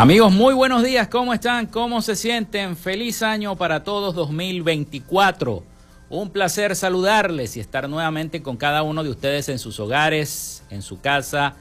[0.00, 1.66] Amigos, muy buenos días, ¿cómo están?
[1.66, 2.74] ¿Cómo se sienten?
[2.74, 5.62] Feliz año para todos 2024.
[6.08, 10.80] Un placer saludarles y estar nuevamente con cada uno de ustedes en sus hogares, en
[10.80, 11.56] su casa,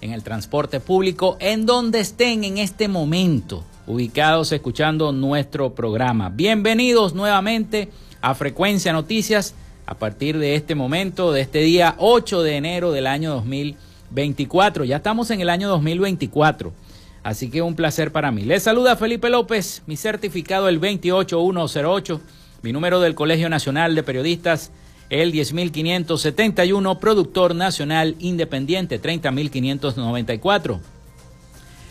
[0.00, 6.28] en el transporte público, en donde estén en este momento, ubicados escuchando nuestro programa.
[6.28, 9.54] Bienvenidos nuevamente a Frecuencia Noticias
[9.86, 14.82] a partir de este momento, de este día 8 de enero del año 2024.
[14.82, 16.72] Ya estamos en el año 2024.
[17.26, 18.42] Así que un placer para mí.
[18.42, 22.20] Les saluda Felipe López, mi certificado el 28108,
[22.62, 24.70] mi número del Colegio Nacional de Periodistas
[25.10, 30.95] el 10571, productor nacional independiente 30594.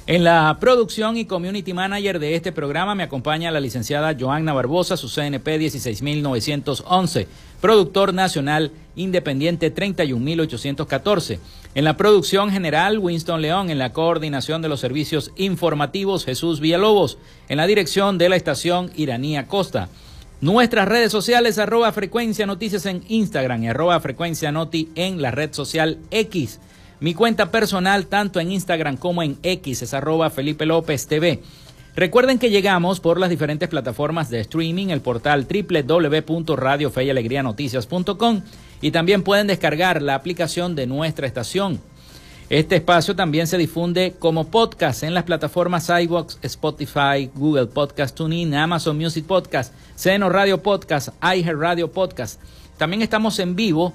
[0.08, 4.98] En la producción y community manager de este programa me acompaña la licenciada Joanna Barbosa,
[4.98, 7.28] su CNP 16911,
[7.59, 11.39] productor nacional independiente 31814.
[11.73, 13.72] En la producción general, Winston León.
[13.72, 17.17] En la coordinación de los servicios informativos, Jesús Villalobos.
[17.50, 19.89] En la dirección de la estación, Iranía Costa.
[20.39, 25.52] Nuestras redes sociales, arroba frecuencia noticias en Instagram y arroba frecuencia noti en la red
[25.52, 26.59] social X.
[27.06, 31.39] Mi cuenta personal, tanto en Instagram como en X, es arroba Felipe López TV.
[31.95, 38.42] Recuerden que llegamos por las diferentes plataformas de streaming, el portal www.radiofeyalegrianoticias.com
[38.82, 41.80] y también pueden descargar la aplicación de nuestra estación.
[42.49, 48.55] Este espacio también se difunde como podcast en las plataformas iVoox, Spotify, Google Podcast, TuneIn,
[48.55, 52.42] Amazon Music Podcast, Seno Radio Podcast, iHeart Radio Podcast.
[52.80, 53.93] También estamos en vivo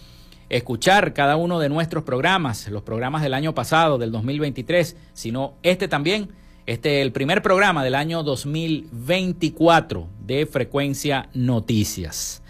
[0.52, 5.88] escuchar cada uno de nuestros programas, los programas del año pasado, del 2023, sino este
[5.88, 6.28] también,
[6.66, 12.42] este el primer programa del año 2024 de Frecuencia Noticias.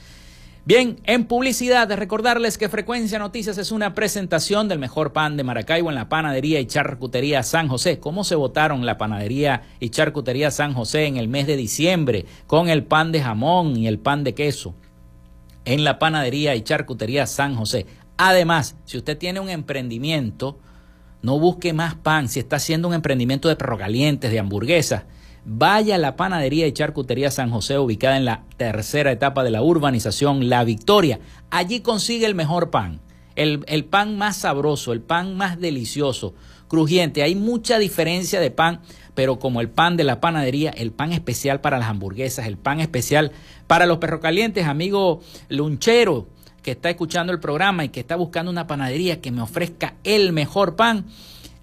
[0.64, 5.88] Bien, en publicidad, recordarles que Frecuencia Noticias es una presentación del mejor pan de Maracaibo
[5.88, 8.00] en la panadería y charcutería San José.
[8.00, 12.68] ¿Cómo se votaron la panadería y charcutería San José en el mes de diciembre con
[12.68, 14.74] el pan de jamón y el pan de queso?
[15.64, 17.86] En la panadería y charcutería San José.
[18.16, 20.58] Además, si usted tiene un emprendimiento,
[21.22, 22.28] no busque más pan.
[22.28, 25.04] Si está haciendo un emprendimiento de perro calientes, de hamburguesas,
[25.44, 29.62] vaya a la panadería y charcutería San José, ubicada en la tercera etapa de la
[29.62, 31.20] urbanización La Victoria.
[31.50, 33.00] Allí consigue el mejor pan,
[33.34, 36.34] el, el pan más sabroso, el pan más delicioso,
[36.72, 37.22] crujiente.
[37.22, 38.80] Hay mucha diferencia de pan
[39.14, 42.80] pero como el pan de la panadería, el pan especial para las hamburguesas, el pan
[42.80, 43.32] especial
[43.66, 46.28] para los perros calientes, amigo lunchero
[46.62, 50.32] que está escuchando el programa y que está buscando una panadería que me ofrezca el
[50.32, 51.06] mejor pan,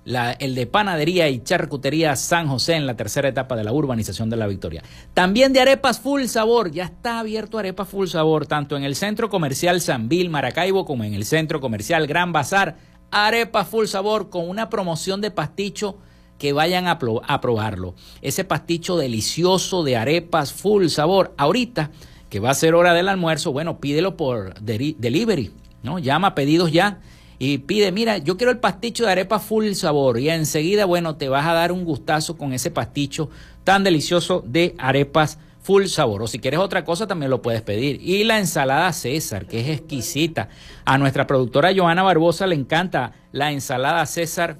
[0.05, 4.37] el de panadería y charcutería San José en la tercera etapa de la urbanización de
[4.37, 4.83] la Victoria.
[5.13, 9.29] También de arepas full sabor, ya está abierto arepas full sabor, tanto en el centro
[9.29, 12.75] comercial San Bill Maracaibo como en el centro comercial Gran Bazar.
[13.11, 15.97] Arepas full sabor con una promoción de pasticho
[16.37, 17.95] que vayan a, probarlo.
[18.21, 21.33] Ese pasticho delicioso de arepas full sabor.
[21.37, 21.91] Ahorita,
[22.29, 25.51] que va a ser hora del almuerzo, bueno, pídelo por delivery,
[25.83, 25.99] ¿no?
[25.99, 26.99] Llama pedidos ya
[27.39, 31.29] y pide, mira, yo quiero el pasticho de arepa full sabor y enseguida, bueno, te
[31.29, 33.29] vas a dar un gustazo con ese pasticho
[33.63, 36.23] tan delicioso de arepas full sabor.
[36.23, 37.99] O si quieres otra cosa, también lo puedes pedir.
[38.01, 40.49] Y la ensalada César, que es exquisita.
[40.85, 44.57] A nuestra productora Joana Barbosa le encanta la ensalada César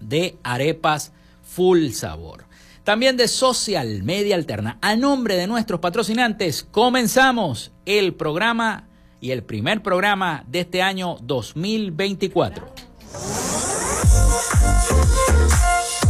[0.00, 2.44] de arepas full sabor.
[2.84, 4.78] También de Social Media Alterna.
[4.80, 8.88] A nombre de nuestros patrocinantes, comenzamos el programa
[9.20, 12.72] y el primer programa de este año 2024.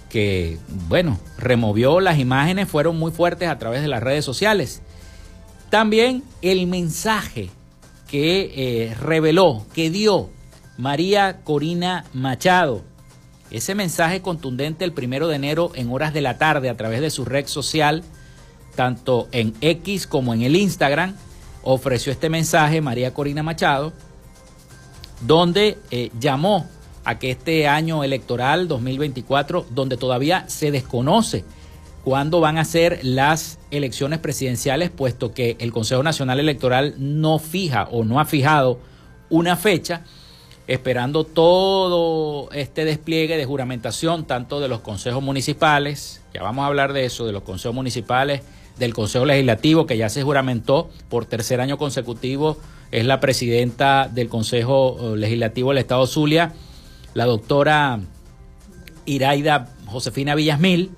[0.07, 4.83] que, bueno, removió las imágenes, fueron muy fuertes a través de las redes sociales.
[5.71, 7.49] También el mensaje
[8.07, 10.29] que eh, reveló, que dio
[10.77, 12.83] María Corina Machado.
[13.49, 17.09] Ese mensaje contundente el primero de enero en horas de la tarde a través de
[17.09, 18.03] su red social,
[18.75, 21.15] tanto en X como en el Instagram,
[21.65, 23.91] ofreció este mensaje María Corina Machado,
[25.21, 26.67] donde eh, llamó
[27.03, 31.43] a que este año electoral 2024, donde todavía se desconoce
[32.03, 37.87] cuándo van a ser las elecciones presidenciales, puesto que el Consejo Nacional Electoral no fija
[37.91, 38.79] o no ha fijado
[39.29, 40.03] una fecha,
[40.67, 46.93] esperando todo este despliegue de juramentación, tanto de los consejos municipales, ya vamos a hablar
[46.93, 48.41] de eso, de los consejos municipales,
[48.77, 52.57] del Consejo Legislativo, que ya se juramentó por tercer año consecutivo,
[52.91, 56.53] es la presidenta del Consejo eh, Legislativo del Estado Zulia,
[57.13, 57.99] la doctora
[59.05, 60.91] Iraida Josefina Villasmil,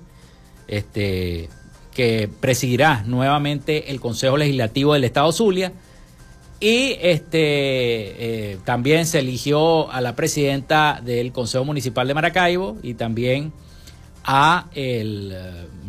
[0.66, 1.48] este,
[1.94, 5.72] que presidirá nuevamente el Consejo Legislativo del Estado Zulia.
[6.60, 12.94] Y este, eh, también se eligió a la presidenta del Consejo Municipal de Maracaibo y
[12.94, 13.52] también
[14.30, 14.66] a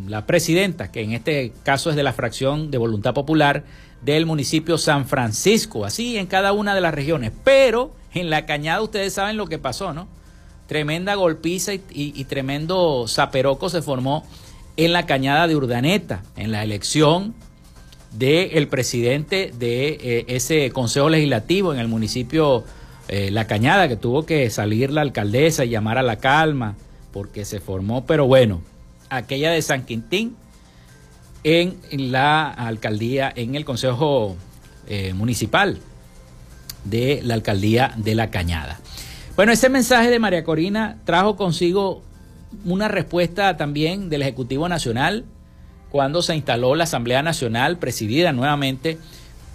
[0.07, 3.65] la presidenta, que en este caso es de la fracción de Voluntad Popular
[4.01, 7.33] del municipio San Francisco, así en cada una de las regiones.
[7.43, 10.07] Pero en la cañada ustedes saben lo que pasó, ¿no?
[10.67, 14.25] Tremenda golpiza y, tremendo zaperoco se formó
[14.77, 17.35] en la cañada de Urdaneta, en la elección
[18.13, 22.63] del presidente de eh, ese consejo legislativo en el municipio
[23.09, 26.75] eh, La Cañada, que tuvo que salir la alcaldesa y llamar a la calma,
[27.11, 28.61] porque se formó, pero bueno,
[29.09, 30.35] aquella de San Quintín
[31.43, 34.35] en, la alcaldía, en el consejo
[34.87, 35.79] eh, municipal
[36.83, 38.79] de la alcaldía de La Cañada.
[39.35, 42.03] Bueno, ese mensaje de María Corina trajo consigo
[42.65, 45.25] una respuesta también del Ejecutivo Nacional
[45.89, 48.97] cuando se instaló la Asamblea Nacional presidida nuevamente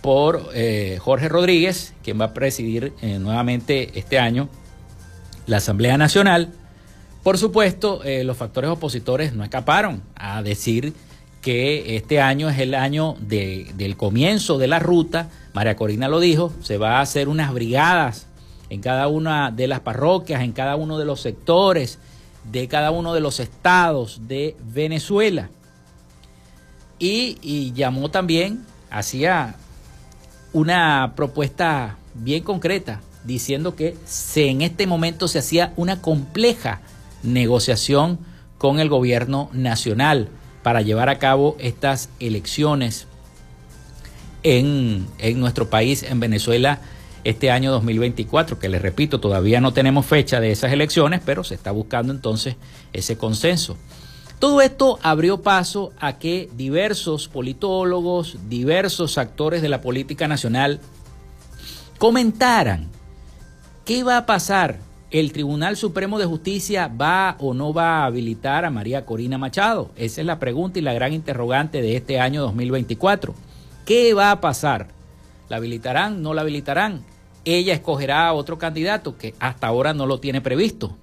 [0.00, 4.49] por eh, Jorge Rodríguez, quien va a presidir eh, nuevamente este año
[5.46, 6.52] la Asamblea Nacional.
[7.24, 10.92] Por supuesto, eh, los factores opositores no escaparon a decir
[11.40, 15.30] que este año es el año del comienzo de la ruta.
[15.54, 18.26] María Corina lo dijo, se va a hacer unas brigadas
[18.68, 21.98] en cada una de las parroquias, en cada uno de los sectores,
[22.50, 25.48] de cada uno de los estados de Venezuela.
[26.98, 29.54] Y, llamó también, hacía
[30.52, 36.82] una propuesta bien concreta, diciendo que se, en este momento se hacía una compleja
[37.24, 38.18] negociación
[38.58, 40.28] con el gobierno nacional
[40.62, 43.06] para llevar a cabo estas elecciones
[44.42, 46.80] en, en nuestro país, en Venezuela,
[47.24, 51.54] este año 2024, que les repito, todavía no tenemos fecha de esas elecciones, pero se
[51.54, 52.56] está buscando entonces
[52.92, 53.76] ese consenso.
[54.38, 60.80] Todo esto abrió paso a que diversos politólogos, diversos actores de la política nacional
[61.98, 62.90] comentaran
[63.84, 64.78] qué va a pasar.
[65.14, 69.92] ¿El Tribunal Supremo de Justicia va o no va a habilitar a María Corina Machado?
[69.94, 73.33] Esa es la pregunta y la gran interrogante de este año 2024.
[73.87, 74.88] ¿Qué va a pasar?
[75.49, 76.21] ¿La habilitarán?
[76.21, 77.04] ¿No la habilitarán?
[77.44, 80.97] ella escogerá a otro candidato que hasta ahora no lo tiene previsto.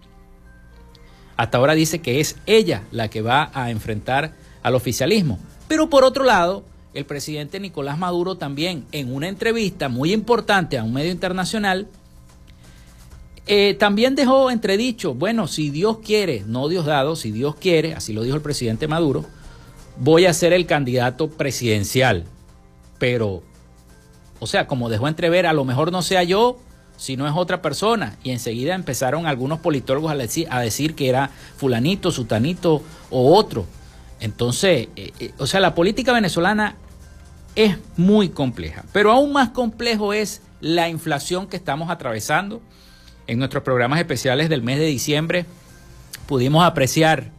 [1.37, 5.39] Hasta ahora dice que es ella la que va a enfrentar al oficialismo.
[5.69, 10.83] Pero por otro lado, el presidente Nicolás Maduro también en una entrevista muy importante a
[10.83, 11.87] un medio internacional,
[13.53, 18.13] eh, también dejó entredicho, bueno, si Dios quiere, no Dios dado, si Dios quiere, así
[18.13, 19.25] lo dijo el presidente Maduro,
[19.97, 22.25] voy a ser el candidato presidencial.
[22.97, 23.43] Pero
[24.41, 26.57] o sea, como dejó entrever, a lo mejor no sea yo,
[26.97, 28.17] si no es otra persona.
[28.23, 32.81] Y enseguida empezaron algunos politólogos a decir, a decir que era fulanito, sutanito
[33.11, 33.67] o otro.
[34.19, 36.75] Entonces, eh, eh, o sea, la política venezolana
[37.53, 38.83] es muy compleja.
[38.91, 42.63] Pero aún más complejo es la inflación que estamos atravesando.
[43.27, 45.45] En nuestros programas especiales del mes de diciembre
[46.27, 47.31] pudimos apreciar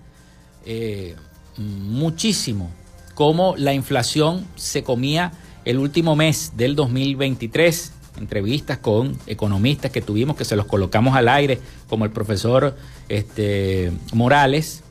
[0.65, 1.17] eh,
[1.57, 2.71] muchísimo
[3.15, 5.33] cómo la inflación se comía
[5.65, 11.29] el último mes del 2023, entrevistas con economistas que tuvimos, que se los colocamos al
[11.29, 11.59] aire,
[11.89, 12.77] como el profesor
[13.09, 14.83] este, Morales,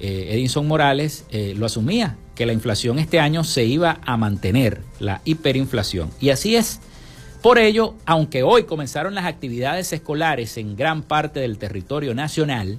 [0.00, 4.80] eh, Edinson Morales, eh, lo asumía, que la inflación este año se iba a mantener,
[4.98, 6.10] la hiperinflación.
[6.20, 6.80] Y así es.
[7.42, 12.78] Por ello, aunque hoy comenzaron las actividades escolares en gran parte del territorio nacional,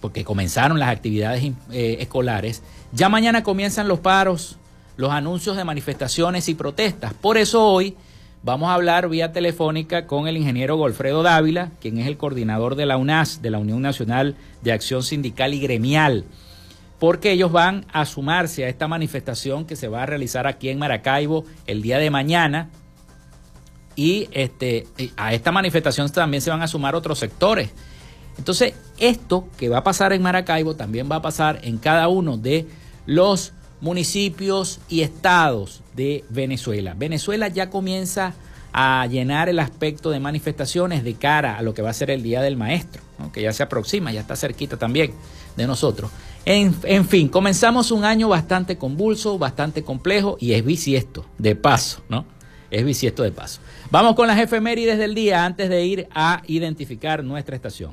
[0.00, 4.56] porque comenzaron las actividades eh, escolares, ya mañana comienzan los paros
[5.00, 7.14] los anuncios de manifestaciones y protestas.
[7.14, 7.96] Por eso hoy
[8.42, 12.84] vamos a hablar vía telefónica con el ingeniero Golfredo Dávila, quien es el coordinador de
[12.84, 16.26] la UNAS, de la Unión Nacional de Acción Sindical y Gremial,
[16.98, 20.78] porque ellos van a sumarse a esta manifestación que se va a realizar aquí en
[20.78, 22.68] Maracaibo el día de mañana.
[23.96, 27.70] Y este, a esta manifestación también se van a sumar otros sectores.
[28.38, 32.36] Entonces, esto que va a pasar en Maracaibo también va a pasar en cada uno
[32.36, 32.66] de
[33.06, 36.94] los municipios y estados de Venezuela.
[36.96, 38.34] Venezuela ya comienza
[38.72, 42.22] a llenar el aspecto de manifestaciones de cara a lo que va a ser el
[42.22, 45.12] Día del Maestro, que ya se aproxima, ya está cerquita también
[45.56, 46.10] de nosotros.
[46.44, 52.02] En, en, fin, comenzamos un año bastante convulso, bastante complejo y es bisiesto, de paso,
[52.08, 52.24] ¿no?
[52.70, 53.60] Es bisiesto de paso.
[53.90, 57.92] Vamos con las efemérides del día antes de ir a identificar nuestra estación.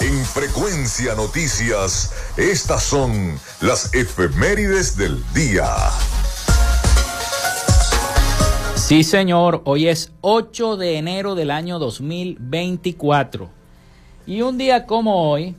[0.00, 5.66] En Frecuencia Noticias, estas son las efemérides del día.
[8.76, 13.50] Sí, señor, hoy es 8 de enero del año 2024.
[14.26, 15.54] Y un día como hoy,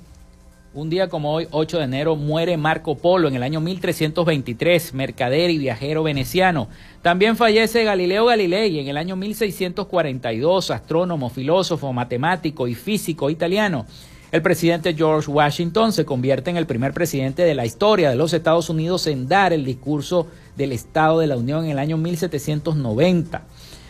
[0.74, 5.50] un día como hoy, 8 de enero, muere Marco Polo en el año 1323, mercader
[5.50, 6.70] y viajero veneciano.
[7.02, 13.86] También fallece Galileo Galilei en el año 1642, astrónomo, filósofo, matemático y físico italiano.
[14.32, 18.32] El presidente George Washington se convierte en el primer presidente de la historia de los
[18.32, 23.44] Estados Unidos en dar el discurso del Estado de la Unión en el año 1790.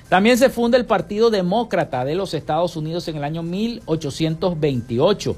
[0.10, 5.38] También se funda el Partido Demócrata de los Estados Unidos en el año 1828.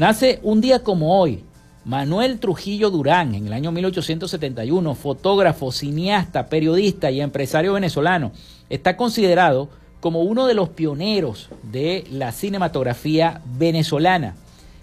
[0.00, 1.44] Nace un día como hoy
[1.84, 8.32] Manuel Trujillo Durán en el año 1871, fotógrafo, cineasta, periodista y empresario venezolano.
[8.70, 9.68] Está considerado
[10.00, 14.36] como uno de los pioneros de la cinematografía venezolana.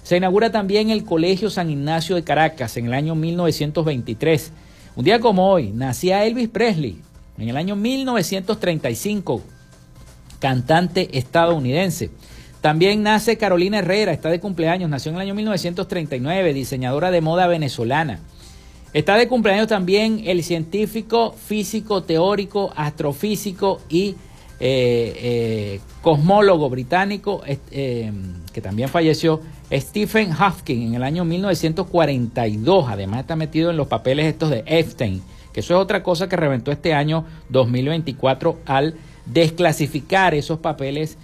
[0.04, 4.52] Se inaugura también el Colegio San Ignacio de Caracas en el año 1923.
[4.96, 7.02] Un día como hoy nacía Elvis Presley
[7.40, 9.42] en el año 1935,
[10.38, 12.12] cantante estadounidense.
[12.62, 17.48] También nace Carolina Herrera, está de cumpleaños, nació en el año 1939, diseñadora de moda
[17.48, 18.20] venezolana.
[18.94, 24.16] Está de cumpleaños también el científico, físico, teórico, astrofísico y
[24.60, 28.12] eh, eh, cosmólogo británico eh,
[28.52, 32.86] que también falleció, Stephen Hawking en el año 1942.
[32.90, 35.22] Además está metido en los papeles estos de Epstein,
[35.54, 38.96] que eso es otra cosa que reventó este año 2024 al
[39.28, 41.20] desclasificar esos papeles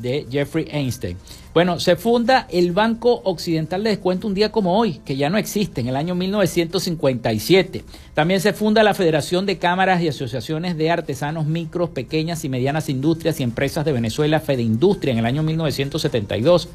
[0.00, 1.16] de Jeffrey Einstein.
[1.52, 5.38] Bueno, se funda el Banco Occidental de Descuento un día como hoy, que ya no
[5.38, 7.84] existe, en el año 1957.
[8.12, 12.88] También se funda la Federación de Cámaras y Asociaciones de Artesanos Micros, Pequeñas y Medianas
[12.88, 16.68] Industrias y Empresas de Venezuela, Industria en el año 1972.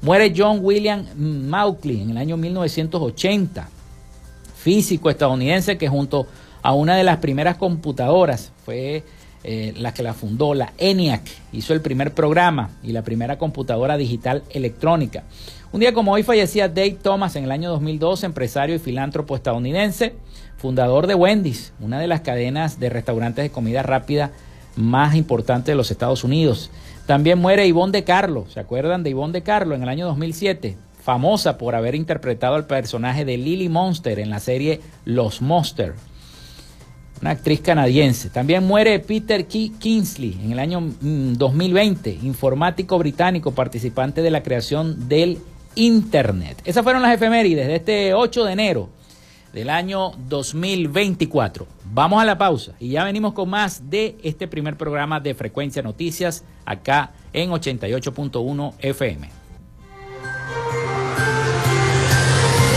[0.00, 3.68] Muere John William Mauchly en el año 1980,
[4.56, 6.26] físico estadounidense que junto
[6.62, 9.04] a una de las primeras computadoras fue
[9.44, 13.96] eh, la que la fundó, la ENIAC, hizo el primer programa y la primera computadora
[13.96, 15.24] digital electrónica.
[15.72, 20.14] Un día como hoy fallecía Dave Thomas en el año 2002, empresario y filántropo estadounidense,
[20.58, 24.30] fundador de Wendy's, una de las cadenas de restaurantes de comida rápida
[24.76, 26.70] más importantes de los Estados Unidos.
[27.06, 30.76] También muere Ivonne de Carlo, ¿se acuerdan de Ivonne de Carlo en el año 2007?
[31.02, 35.96] Famosa por haber interpretado al personaje de Lily Monster en la serie Los Monsters
[37.22, 38.28] una actriz canadiense.
[38.28, 45.08] También muere Peter Kingsley en el año 2020, mm, informático británico, participante de la creación
[45.08, 45.38] del
[45.76, 46.60] Internet.
[46.64, 48.90] Esas fueron las efemérides de este 8 de enero
[49.52, 51.66] del año 2024.
[51.92, 55.80] Vamos a la pausa y ya venimos con más de este primer programa de Frecuencia
[55.80, 59.41] Noticias acá en 88.1 FM.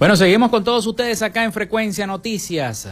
[0.00, 2.88] Bueno, seguimos con todos ustedes acá en Frecuencia Noticias.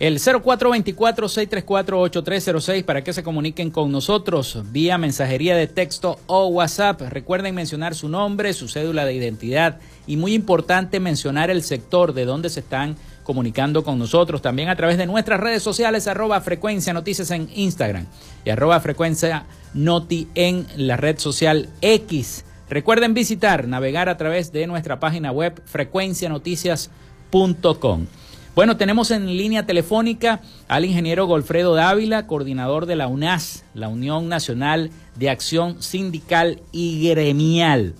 [0.00, 7.02] El 0424-634-8306 para que se comuniquen con nosotros vía mensajería de texto o WhatsApp.
[7.02, 9.78] Recuerden mencionar su nombre, su cédula de identidad
[10.08, 14.42] y muy importante mencionar el sector de donde se están comunicando con nosotros.
[14.42, 18.06] También a través de nuestras redes sociales, arroba frecuencia noticias en Instagram
[18.44, 22.44] y arroba frecuencia noti en la red social X.
[22.70, 28.06] Recuerden visitar, navegar a través de nuestra página web frecuencianoticias.com.
[28.54, 34.28] Bueno, tenemos en línea telefónica al ingeniero Golfredo Dávila, coordinador de la UNAS, la Unión
[34.28, 37.94] Nacional de Acción Sindical y Gremial,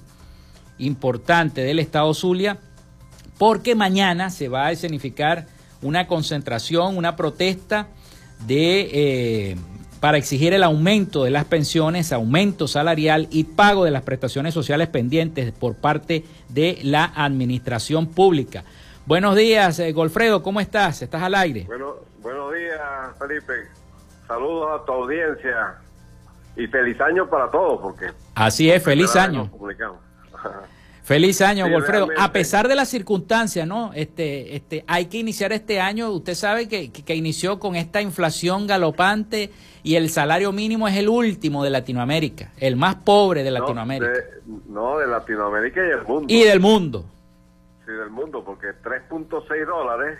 [0.78, 2.58] importante del Estado Zulia,
[3.38, 5.46] porque mañana se va a escenificar
[5.80, 7.88] una concentración, una protesta
[8.46, 9.56] de eh,
[10.00, 14.88] para exigir el aumento de las pensiones, aumento salarial y pago de las prestaciones sociales
[14.88, 18.64] pendientes por parte de la administración pública.
[19.06, 21.02] Buenos días, eh, Golfredo, ¿cómo estás?
[21.02, 21.64] ¿Estás al aire?
[21.66, 22.80] Bueno, buenos días,
[23.18, 23.54] Felipe.
[24.26, 25.78] Saludos a tu audiencia
[26.56, 28.12] y feliz año para todos, porque...
[28.34, 29.50] Así es, feliz año.
[31.08, 32.08] Feliz año, Golfredo.
[32.18, 33.92] A pesar de las circunstancias, ¿no?
[33.94, 36.10] Este, este, hay que iniciar este año.
[36.10, 39.50] Usted sabe que, que, inició con esta inflación galopante
[39.82, 44.12] y el salario mínimo es el último de Latinoamérica, el más pobre de Latinoamérica.
[44.68, 46.26] No, de, Latinoamérica y del mundo.
[46.28, 47.06] Y del mundo.
[47.86, 50.18] Sí, del mundo, porque 3.6 dólares.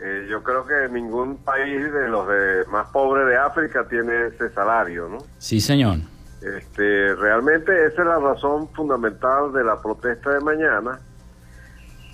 [0.00, 4.48] Eh, yo creo que ningún país de los de más pobres de África tiene ese
[4.48, 5.18] salario, ¿no?
[5.36, 5.98] Sí, señor.
[6.46, 11.00] Este, realmente esa es la razón fundamental de la protesta de mañana,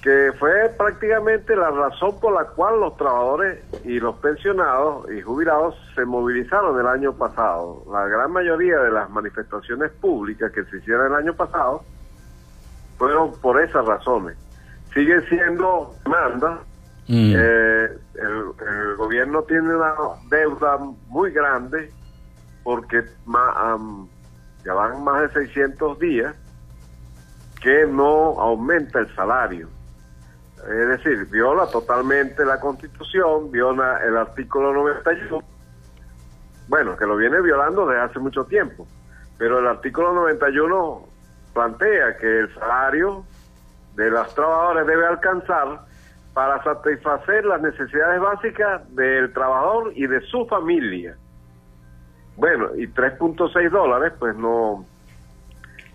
[0.03, 5.77] que fue prácticamente la razón por la cual los trabajadores y los pensionados y jubilados
[5.95, 7.85] se movilizaron el año pasado.
[7.93, 11.85] La gran mayoría de las manifestaciones públicas que se hicieron el año pasado
[12.97, 14.37] fueron por esas razones.
[14.95, 16.61] Sigue siendo demanda.
[17.07, 17.35] Mm.
[17.37, 19.95] Eh, el, gobierno tiene una
[20.31, 21.91] deuda muy grande
[22.63, 23.03] porque
[24.65, 26.35] ya van más de 600 días
[27.63, 29.69] que no aumenta el salario.
[30.59, 35.45] Es decir, viola totalmente la constitución, viola el artículo 91,
[36.69, 38.87] bueno, que lo viene violando desde hace mucho tiempo,
[39.39, 41.09] pero el artículo 91
[41.53, 43.25] plantea que el salario
[43.97, 45.81] de los trabajadores debe alcanzar
[46.33, 51.17] para satisfacer las necesidades básicas del trabajador y de su familia.
[52.37, 54.85] Bueno, y 3.6 dólares pues no,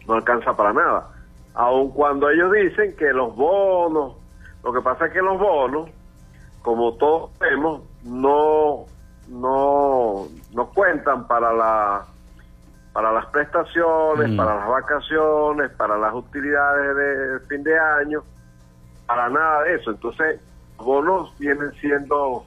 [0.08, 1.10] no alcanza para nada.
[1.54, 4.13] Aun cuando ellos dicen que los bonos,
[4.63, 5.89] lo que pasa es que los bonos,
[6.62, 8.86] como todos vemos, no,
[9.28, 12.06] no, no cuentan para la
[12.93, 14.38] para las prestaciones, mm.
[14.38, 18.23] para las vacaciones, para las utilidades de fin de año,
[19.06, 19.91] para nada de eso.
[19.91, 20.41] Entonces,
[20.78, 22.43] los bonos vienen siendo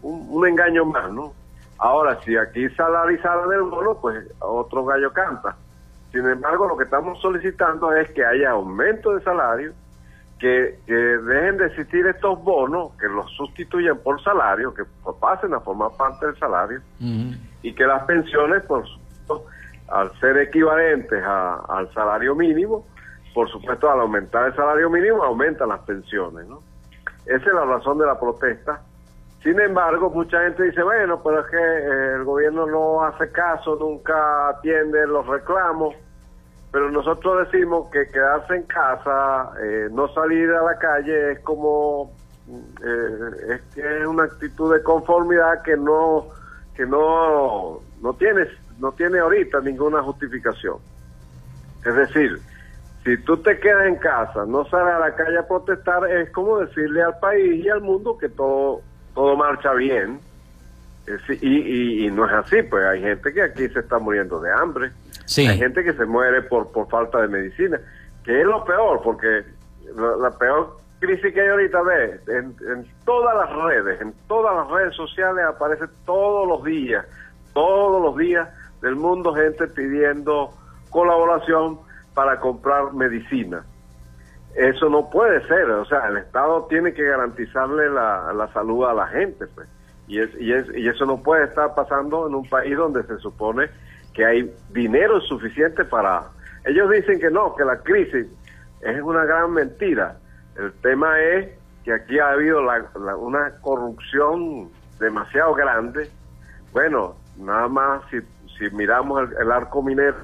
[0.00, 1.34] un, un engaño más, ¿no?
[1.80, 5.56] Ahora, si aquí salarizaran el bono, pues otro gallo canta.
[6.12, 9.72] Sin embargo, lo que estamos solicitando es que haya aumento de salario,
[10.38, 14.82] que, dejen de existir estos bonos, que los sustituyan por salario, que
[15.20, 16.82] pasen a formar parte del salario,
[17.62, 19.46] y que las pensiones, por supuesto,
[19.88, 22.84] al ser equivalentes al salario mínimo,
[23.32, 26.46] por supuesto, al aumentar el salario mínimo, aumentan las pensiones.
[26.46, 26.60] ¿no?
[27.24, 28.82] Esa es la razón de la protesta
[29.42, 33.74] sin embargo, mucha gente dice, bueno, pero es que eh, el gobierno no hace caso,
[33.80, 35.94] nunca atiende los reclamos,
[36.70, 42.12] pero nosotros decimos que quedarse en casa, eh, no salir a la calle es como,
[42.84, 46.26] eh, es, es una actitud de conformidad que no,
[46.74, 48.46] que no, no tiene,
[48.78, 50.76] no tiene ahorita ninguna justificación.
[51.82, 52.38] Es decir,
[53.04, 56.58] si tú te quedas en casa, no sales a la calle a protestar, es como
[56.58, 58.82] decirle al país y al mundo que todo
[59.14, 60.20] todo marcha bien.
[61.40, 64.90] y, y, no es así, pues hay gente que aquí se está muriendo de hambre.
[65.38, 67.80] Hay gente que se muere por, por falta de medicina,
[68.24, 69.44] que es lo peor, porque
[69.96, 74.68] la, peor crisis que hay ahorita ve en, en, todas las redes, en todas las
[74.70, 77.06] redes sociales aparece todos los días,
[77.54, 78.48] todos los días
[78.82, 80.52] del mundo gente pidiendo
[80.90, 81.78] colaboración
[82.14, 83.64] para comprar medicina.
[84.54, 88.92] Eso no puede ser, o sea, el Estado tiene que garantizarle la, la salud a
[88.92, 89.68] la gente, pues.
[90.08, 93.16] Y, es, y, es, y eso no puede estar pasando en un país donde se
[93.18, 93.68] supone
[94.12, 96.24] que hay dinero suficiente para...
[96.64, 98.26] Ellos dicen que no, que la crisis
[98.80, 100.16] es una gran mentira.
[100.56, 101.50] El tema es
[101.84, 102.84] que aquí ha habido la,
[103.16, 106.10] una corrupción demasiado grande.
[106.72, 108.18] Bueno, nada más si,
[108.58, 110.16] si miramos el, arco minero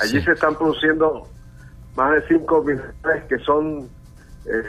[0.00, 1.28] allí se están produciendo
[2.00, 3.86] más de 5 minerales que son
[4.46, 4.62] eh,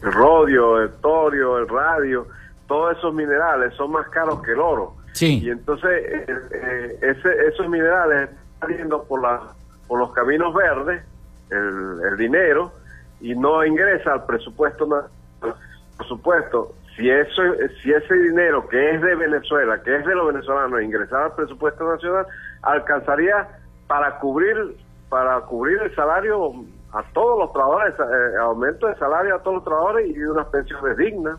[0.00, 2.28] el rodio, el torio, el radio,
[2.68, 4.94] todos esos minerales son más caros que el oro.
[5.20, 9.42] Y entonces eh, eh, ese, esos minerales están saliendo por, la,
[9.88, 11.02] por los caminos verdes,
[11.50, 12.72] el, el dinero,
[13.20, 14.86] y no ingresa al presupuesto.
[14.88, 17.42] Por supuesto, si, eso,
[17.82, 21.90] si ese dinero que es de Venezuela, que es de los venezolanos, ingresara al presupuesto
[21.90, 22.26] nacional,
[22.62, 23.48] alcanzaría
[23.86, 24.76] para cubrir
[25.08, 29.64] para cubrir el salario a todos los trabajadores, eh, aumento de salario a todos los
[29.64, 31.38] trabajadores y unas pensiones dignas.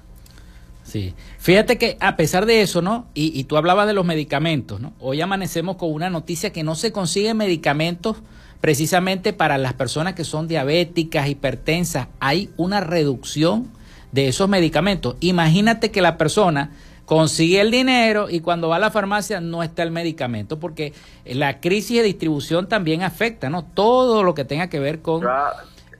[0.83, 3.07] Sí, fíjate que a pesar de eso, ¿no?
[3.13, 4.93] Y, y tú hablabas de los medicamentos, ¿no?
[4.99, 8.21] Hoy amanecemos con una noticia que no se consiguen medicamentos
[8.61, 12.07] precisamente para las personas que son diabéticas, hipertensas.
[12.19, 13.67] Hay una reducción
[14.11, 15.17] de esos medicamentos.
[15.19, 16.71] Imagínate que la persona
[17.05, 20.93] consigue el dinero y cuando va a la farmacia no está el medicamento, porque
[21.25, 23.63] la crisis de distribución también afecta, ¿no?
[23.63, 25.23] Todo lo que tenga que ver con...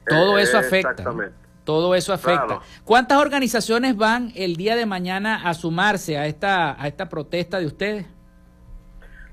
[0.07, 1.03] todo eso afecta.
[1.63, 2.59] Todo eso afecta.
[2.83, 7.65] ¿Cuántas organizaciones van el día de mañana a sumarse a esta, a esta protesta de
[7.65, 8.05] ustedes?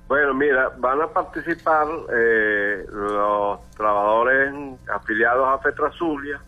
[0.08, 4.52] Bueno, mira, van a participar eh, los trabajadores
[4.94, 6.40] afiliados a Fetrazulia,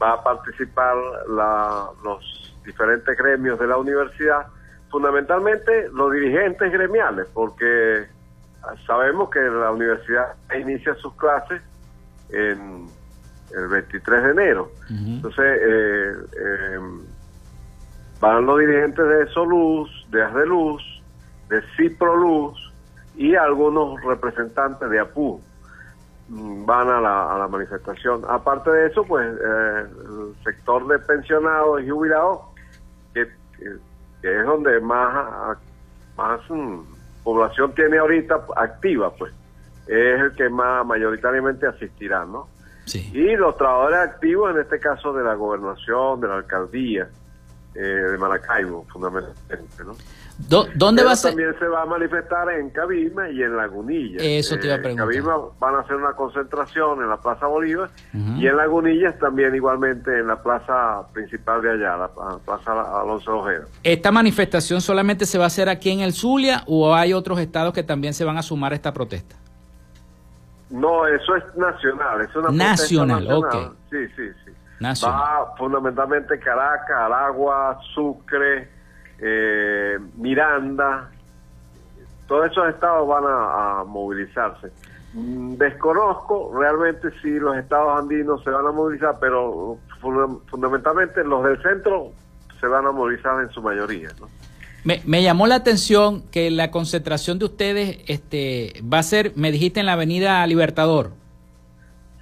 [0.00, 0.96] va a participar
[1.28, 4.46] los diferentes gremios de la universidad,
[4.90, 8.06] fundamentalmente los dirigentes gremiales, porque
[8.86, 11.62] sabemos que la universidad inicia sus clases
[12.30, 12.86] en
[13.54, 14.72] el 23 de enero.
[14.90, 16.78] Entonces, eh, eh,
[18.20, 20.82] van los dirigentes de Soluz, de Asdeluz,
[21.48, 22.58] de Ciproluz
[23.14, 25.40] y algunos representantes de APU
[26.28, 28.22] van a la, a la manifestación.
[28.28, 32.40] Aparte de eso, pues eh, el sector de pensionados y jubilados,
[33.14, 35.58] que, es donde más,
[36.16, 36.80] más mm,
[37.22, 39.32] población tiene ahorita activa, pues
[39.86, 42.48] es el que más mayoritariamente asistirá, ¿no?
[42.92, 47.08] Y los trabajadores activos, en este caso de la gobernación, de la alcaldía
[47.74, 49.96] eh, de Maracaibo, fundamentalmente, ¿no?
[50.38, 51.30] ¿Dónde va a ser?
[51.30, 54.18] También se va a manifestar en Cabima y en Lagunilla.
[54.20, 55.06] Eso te iba a preguntar.
[55.06, 59.54] En Cabima van a hacer una concentración en la Plaza Bolívar y en Lagunillas también
[59.54, 62.08] igualmente en la plaza principal de allá, la
[62.44, 63.64] Plaza Alonso Ojeda.
[63.82, 67.72] ¿Esta manifestación solamente se va a hacer aquí en el Zulia o hay otros estados
[67.72, 69.36] que también se van a sumar a esta protesta?
[70.68, 73.72] No, eso es nacional, es una nacional, nacional.
[73.90, 74.52] Sí, sí, sí.
[74.82, 78.75] Va fundamentalmente Caracas, Aragua, Sucre,
[79.20, 81.10] eh, Miranda,
[82.26, 84.70] todos esos estados van a, movilizarse.
[85.14, 91.62] Mm, desconozco realmente si los estados andinos se van a movilizar, pero fundamentalmente los del
[91.62, 92.12] centro
[92.60, 94.10] se van a movilizar en su mayoría.
[94.84, 99.50] Me, me, llamó la atención que la concentración de ustedes este, va a ser, me
[99.50, 101.10] dijiste, en la avenida Libertador.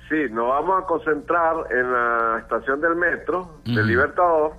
[0.09, 4.52] Sí, nos vamos a concentrar en la estación del metro, del Libertador.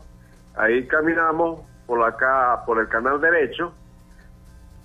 [0.55, 3.73] Ahí caminamos por acá, por el canal derecho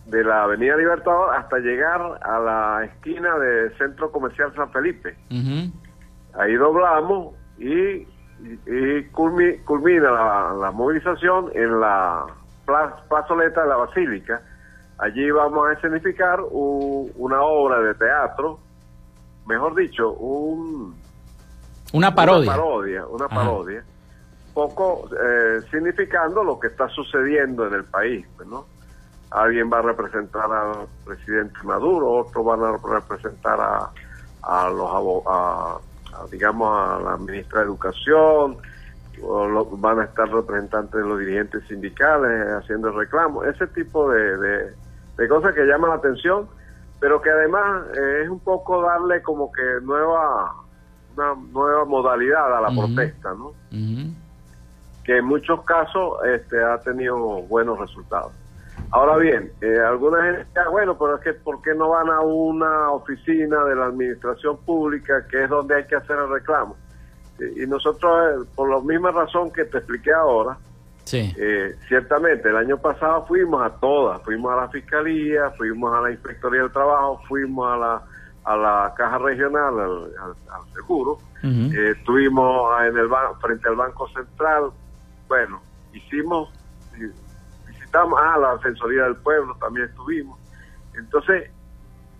[0.06, 5.16] de la Avenida Libertador hasta llegar a la esquina del Centro Comercial San Felipe.
[6.34, 8.06] Ahí doblamos y,
[8.66, 12.26] y, culmina la, movilización en la
[13.08, 14.42] plazoleta de la Basílica.
[14.98, 18.58] Allí vamos a escenificar una obra de teatro,
[19.46, 20.94] mejor dicho, un,
[21.92, 22.52] una parodia.
[22.52, 23.84] Una parodia, una parodia
[24.54, 28.66] poco eh, significando lo que está sucediendo en el país, pues, ¿no?
[29.30, 33.90] Alguien va a representar al presidente Maduro, otros van a representar a,
[34.42, 35.78] a los a,
[36.30, 38.56] digamos a la ministra de Educación,
[39.22, 44.36] o van a estar representantes de los dirigentes sindicales haciendo el reclamo, ese tipo de,
[45.16, 46.48] de, cosas que llaman la atención,
[46.98, 50.54] pero que además eh, es un poco darle como que nueva
[51.16, 53.52] una nueva modalidad a la protesta, ¿no?
[55.10, 58.30] Que en muchos casos este, ha tenido buenos resultados.
[58.92, 62.08] Ahora bien, eh, alguna gente dice, ah, bueno, pero es que ¿por qué no van
[62.10, 66.76] a una oficina de la administración pública que es donde hay que hacer el reclamo?
[67.40, 70.56] Y, nosotros, eh, por la misma razón que te expliqué ahora,
[71.02, 71.34] sí.
[71.36, 76.12] Eh, ciertamente el año pasado fuimos a todas, fuimos a la Fiscalía, fuimos a la
[76.12, 78.02] Inspectoría del Trabajo, fuimos a la,
[78.44, 83.08] a la Caja Regional, al, Seguro, estuvimos en el
[83.40, 84.70] frente al Banco Central,
[85.30, 85.62] bueno,
[85.94, 86.50] hicimos,
[87.68, 90.36] visitamos a la Defensoría del Pueblo, también estuvimos.
[90.98, 91.52] Entonces,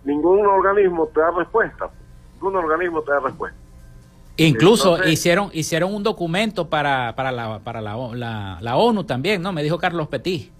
[0.05, 1.91] ningún organismo te da respuesta,
[2.35, 3.59] ningún organismo te da respuesta.
[4.37, 9.53] Incluso hicieron hicieron un documento para, para, la, para la, la, ONU también, ¿no?
[9.53, 10.53] Me dijo Carlos Petit.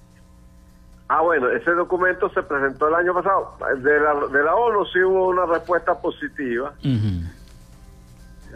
[1.09, 3.57] Ah, bueno, ese documento se presentó el año pasado.
[3.79, 6.75] De la, de la ONU sí hubo una respuesta positiva.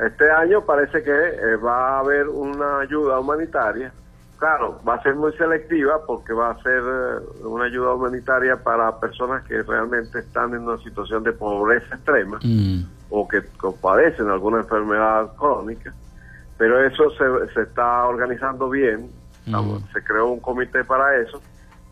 [0.01, 3.93] Este año parece que eh, va a haber una ayuda humanitaria.
[4.39, 8.99] Claro, va a ser muy selectiva porque va a ser eh, una ayuda humanitaria para
[8.99, 12.83] personas que realmente están en una situación de pobreza extrema mm.
[13.11, 13.43] o que,
[13.81, 15.95] padecen alguna enfermedad crónica.
[16.59, 19.11] Pero eso se, se está organizando bien.
[19.47, 19.77] Mm.
[19.93, 21.41] Se creó un comité para eso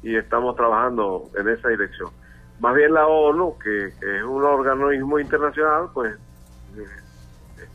[0.03, 2.11] y estamos trabajando en esa dirección.
[2.61, 6.15] Más bien la ONU, que, es un organismo internacional, pues
[6.77, 6.87] eh,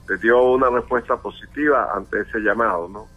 [0.07, 3.07] le dio una respuesta positiva ante ese llamado, ¿no?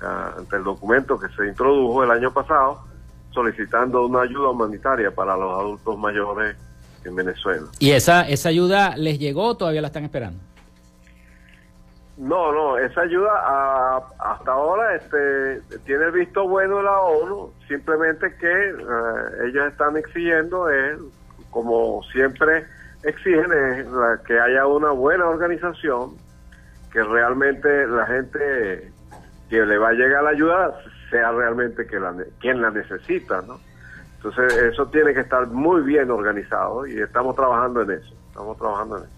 [0.00, 2.84] ante el documento que se introdujo el año pasado
[3.32, 6.56] solicitando una ayuda humanitaria para los adultos mayores
[7.04, 7.66] en Venezuela.
[7.78, 10.38] ¿Y esa, esa ayuda les llegó o todavía la están esperando?
[12.16, 18.34] No, no, esa ayuda hasta ahora este, tiene el visto bueno de la ONU, simplemente
[18.40, 20.98] que eh, ellos están exigiendo, es,
[21.50, 22.66] como siempre
[23.08, 23.86] exigen, es
[24.26, 26.16] que haya una buena organización,
[26.92, 28.92] que realmente la gente
[29.48, 33.58] que le va a llegar la ayuda sea realmente que la, quien la necesita, ¿no?
[34.16, 38.98] Entonces eso tiene que estar muy bien organizado y estamos trabajando en eso, estamos trabajando
[38.98, 39.12] en eso.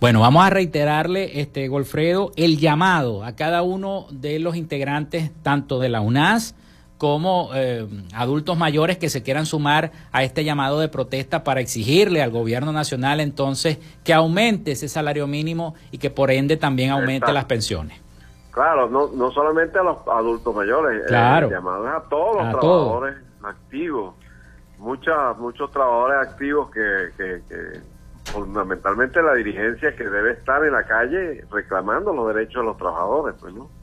[0.00, 5.78] Bueno, vamos a reiterarle, este Golfredo, el llamado a cada uno de los integrantes, tanto
[5.78, 6.56] de la UNAS
[7.02, 7.84] como eh,
[8.14, 12.70] adultos mayores que se quieran sumar a este llamado de protesta para exigirle al gobierno
[12.70, 18.00] nacional entonces que aumente ese salario mínimo y que por ende también aumente las pensiones.
[18.52, 21.48] Claro, no, no solamente a los adultos mayores, claro.
[21.48, 24.14] el llamado es a todos los trabajadores activos,
[24.78, 27.80] muchas, muchos trabajadores activos que, que
[28.26, 33.34] fundamentalmente la dirigencia que debe estar en la calle reclamando los derechos de los trabajadores,
[33.40, 33.81] pues, ¿no?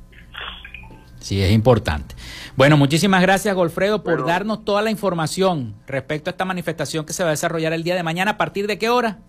[1.30, 2.16] Sí, es importante.
[2.56, 7.22] Bueno, muchísimas gracias, Golfredo, por darnos toda la información respecto a esta manifestación que se
[7.22, 8.32] va a desarrollar el día de mañana.
[8.32, 9.20] ¿A partir de qué hora?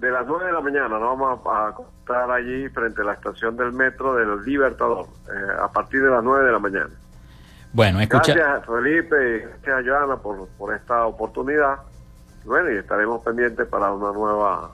[0.00, 3.56] De las 9 de la mañana, nos vamos a, estar allí frente a la estación
[3.56, 6.90] del metro del Libertador, eh, a partir de las 9 de la mañana.
[7.72, 8.34] Bueno, escucha.
[8.34, 11.76] Gracias, Felipe, y gracias, Joana, por, por esta oportunidad
[12.44, 14.72] bueno, y estaremos pendientes para una nueva,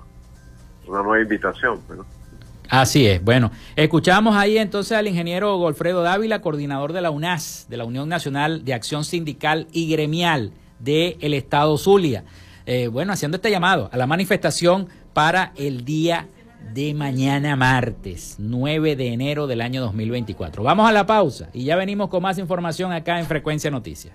[0.87, 1.79] una nueva invitación.
[2.73, 3.23] Así es.
[3.23, 8.09] Bueno, escuchamos ahí entonces al ingeniero Golfredo Dávila, coordinador de la UNAS, de la Unión
[8.09, 12.25] Nacional de Acción Sindical y Gremial del Estado Zulia.
[12.65, 16.29] Eh, bueno, haciendo este llamado a la manifestación para el día
[16.73, 20.63] de mañana martes, 9 de enero del año 2024.
[20.63, 24.15] Vamos a la pausa y ya venimos con más información acá en Frecuencia Noticias.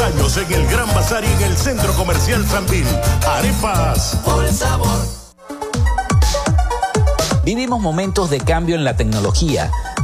[0.00, 2.84] Años en el Gran Bazar y en el Centro Comercial Sambil.
[3.26, 4.20] Arepas.
[4.24, 4.98] Por el sabor.
[7.44, 9.70] Vivimos momentos de cambio en la tecnología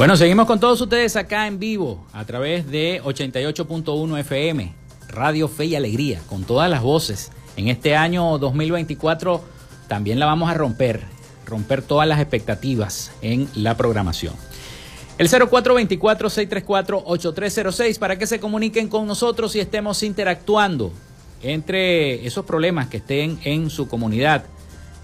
[0.00, 4.72] Bueno, seguimos con todos ustedes acá en vivo a través de 88.1 FM,
[5.08, 7.30] Radio Fe y Alegría, con todas las voces.
[7.58, 9.44] En este año 2024
[9.88, 11.02] también la vamos a romper,
[11.44, 14.32] romper todas las expectativas en la programación.
[15.18, 20.92] El 0424-634-8306 para que se comuniquen con nosotros y estemos interactuando
[21.42, 24.44] entre esos problemas que estén en su comunidad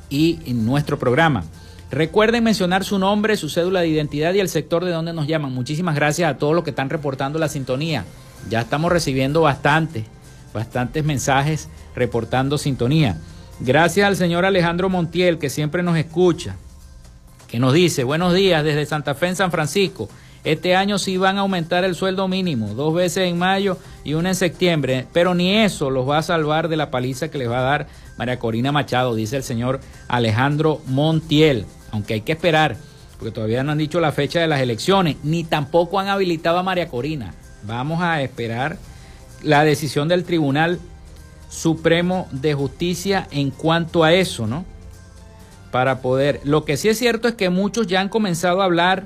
[0.09, 1.44] y en nuestro programa.
[1.91, 5.53] Recuerden mencionar su nombre, su cédula de identidad y el sector de donde nos llaman.
[5.53, 8.05] Muchísimas gracias a todos los que están reportando la sintonía.
[8.51, 10.05] Ya estamos recibiendo bastante,
[10.53, 13.18] bastantes mensajes reportando sintonía.
[13.61, 16.57] Gracias al señor Alejandro Montiel, que siempre nos escucha,
[17.49, 20.09] que nos dice, buenos días desde Santa Fe en San Francisco.
[20.45, 24.30] Este año sí van a aumentar el sueldo mínimo, dos veces en mayo y una
[24.30, 27.59] en septiembre, pero ni eso los va a salvar de la paliza que les va
[27.59, 32.76] a dar María Corina Machado, dice el señor Alejandro Montiel aunque hay que esperar,
[33.18, 36.62] porque todavía no han dicho la fecha de las elecciones, ni tampoco han habilitado a
[36.62, 37.34] María Corina.
[37.64, 38.78] Vamos a esperar
[39.43, 40.78] la decisión del Tribunal
[41.49, 44.64] Supremo de Justicia en cuanto a eso, ¿no?
[45.70, 46.41] Para poder.
[46.45, 49.05] Lo que sí es cierto es que muchos ya han comenzado a hablar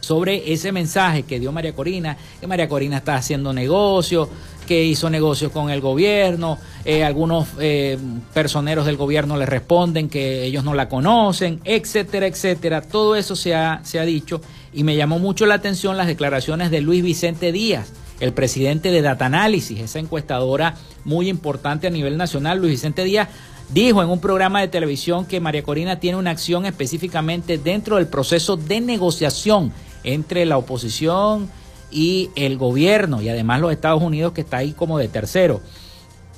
[0.00, 4.28] sobre ese mensaje que dio María Corina, que María Corina está haciendo negocio,
[4.66, 7.96] que hizo negocios con el gobierno, eh, algunos eh,
[8.34, 12.82] personeros del gobierno le responden que ellos no la conocen, etcétera, etcétera.
[12.82, 14.40] Todo eso se ha, se ha dicho
[14.74, 19.00] y me llamó mucho la atención las declaraciones de Luis Vicente Díaz, el presidente de
[19.00, 22.58] Data Analysis, esa encuestadora muy importante a nivel nacional.
[22.58, 23.28] Luis Vicente Díaz
[23.70, 28.06] dijo en un programa de televisión que María Corina tiene una acción específicamente dentro del
[28.06, 29.72] proceso de negociación
[30.04, 31.48] entre la oposición
[31.90, 35.60] y el gobierno y además los Estados Unidos que está ahí como de tercero.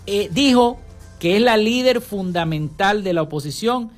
[0.07, 0.78] Eh, dijo
[1.18, 3.90] que es la líder fundamental de la oposición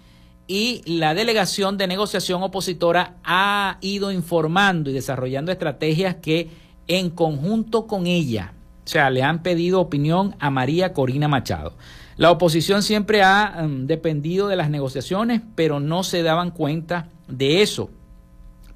[0.46, 6.50] y la delegación de negociación opositora ha ido informando y desarrollando estrategias que
[6.88, 11.74] en conjunto con ella, o sea, le han pedido opinión a María Corina Machado.
[12.16, 17.62] La oposición siempre ha mm, dependido de las negociaciones, pero no se daban cuenta de
[17.62, 17.90] eso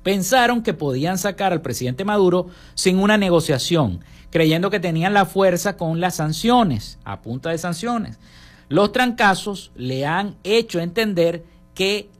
[0.04, 5.76] pensaron que podían sacar al presidente Maduro sin una negociación, creyendo que tenían la fuerza
[5.76, 8.20] con las sanciones, a punta de sanciones.
[8.68, 11.44] Los trancazos le han hecho entender
[11.74, 12.10] que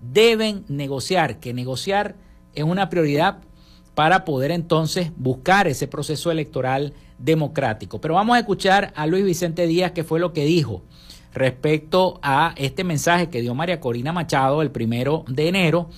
[0.00, 2.16] deben negociar, que negociar
[2.54, 3.38] es una prioridad
[3.94, 8.00] para poder entonces buscar ese proceso electoral democrático.
[8.00, 10.82] Pero vamos a escuchar a Luis Vicente Díaz, que fue lo que dijo
[11.34, 15.90] respecto a este mensaje que dio María Corina Machado el primero de enero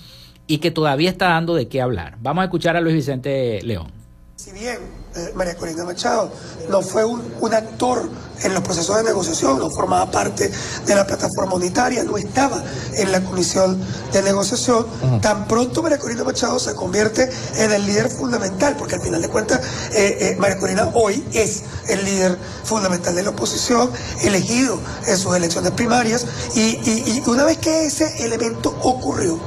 [0.47, 2.17] y que todavía está dando de qué hablar.
[2.21, 3.91] Vamos a escuchar a Luis Vicente León.
[4.37, 4.77] Si bien
[5.15, 6.31] eh, María Corina Machado
[6.69, 7.21] no fue un,
[7.51, 8.07] actor
[8.43, 10.51] en los procesos de negociación, no formaba parte
[10.85, 12.63] de la plataforma unitaria, no estaba
[12.97, 13.81] en la comisión
[14.13, 14.85] de negociación,
[15.21, 17.27] tan pronto María Corina Machado se convierte
[17.57, 19.59] en el líder fundamental, porque al final de cuentas
[19.95, 23.89] eh, eh, María Corina hoy es el líder fundamental de la oposición,
[24.21, 29.39] elegido en sus elecciones primarias, y una vez que ese elemento ocurrió,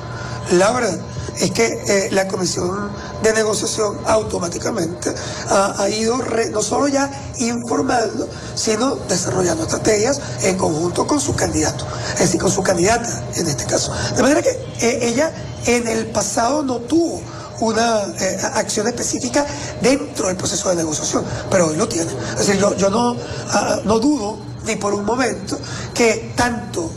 [0.51, 0.98] la verdad
[1.38, 2.90] es que eh, la comisión
[3.22, 5.14] de negociación automáticamente
[5.48, 6.18] ha, ido
[6.51, 12.51] no solo ya informando, sino desarrollando estrategias en conjunto con su candidato, es decir, con
[12.51, 13.92] su candidata en este caso.
[14.16, 15.32] De manera que eh, ella
[15.66, 17.22] en el pasado no tuvo
[17.61, 19.46] una eh, acción específica
[19.80, 22.11] dentro del proceso de negociación, pero hoy lo tiene.
[22.38, 23.16] Es decir, yo, no,
[23.51, 25.59] ah, no dudo ni por un momento
[25.94, 26.90] que tanto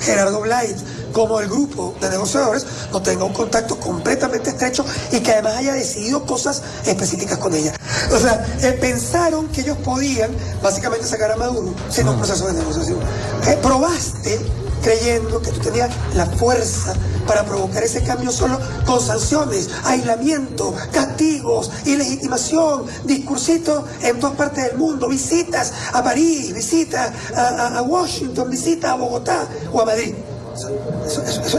[0.00, 0.76] Gerardo Blight
[1.14, 5.72] como el grupo de negociadores no tenga un contacto completamente estrecho y que además haya
[5.72, 7.72] decidido cosas específicas con ella.
[8.12, 12.54] O sea, eh, pensaron que ellos podían básicamente sacar a Maduro sin un proceso de
[12.54, 12.98] negociación.
[13.46, 14.40] Eh, probaste
[14.82, 16.94] creyendo que tú tenías la fuerza
[17.26, 24.76] para provocar ese cambio solo con sanciones, aislamiento, castigos, ilegitimación, discursitos en todas partes del
[24.76, 30.14] mundo, visitas a París, visitas a Washington, visitas a Bogotá o a Madrid.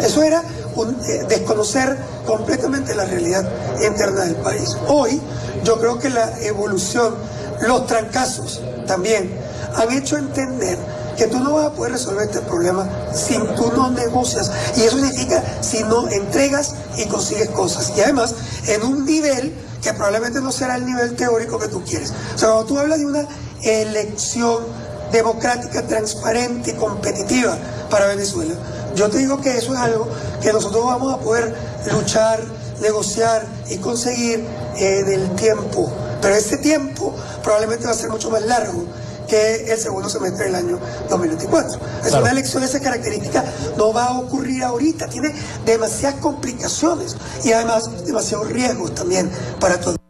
[0.03, 3.47] Eso, era eh, desconocer completamente la realidad
[3.83, 4.75] interna del país.
[4.87, 5.21] Hoy
[5.63, 7.15] yo creo que la evolución,
[7.61, 9.31] los trancazos también
[9.75, 10.77] han hecho entender
[11.17, 14.51] que tú no vas a poder resolver este problema si tú no negocias.
[14.75, 17.93] Y eso significa si no entregas y consigues cosas.
[17.95, 18.35] Y además,
[18.67, 22.11] en un nivel que probablemente no será el nivel teórico que tú quieres.
[22.35, 23.27] O sea, cuando tú hablas de una
[23.63, 24.63] elección
[25.11, 27.57] democrática, transparente y competitiva
[27.89, 28.53] para Venezuela,
[28.95, 30.07] yo te digo que eso es algo
[30.41, 31.53] que nosotros vamos a poder
[31.91, 32.39] luchar,
[32.81, 34.45] negociar y conseguir
[34.77, 35.91] en el tiempo.
[36.21, 38.85] Pero ese tiempo probablemente va a ser mucho más largo
[39.27, 40.79] que el segundo semestre del año
[41.09, 41.79] 2024.
[42.05, 43.43] Es una elección de esa característica
[43.77, 45.33] no va a ocurrir ahorita, tiene
[45.65, 49.29] demasiadas complicaciones y además demasiados riesgos también
[49.59, 50.04] para todos.